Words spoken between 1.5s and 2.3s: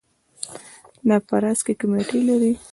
کې کمیټې